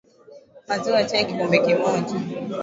maziwa 0.67 0.99
ya 0.99 1.07
chai 1.09 1.25
kikombe 1.25 1.57
kimoja 1.65 2.15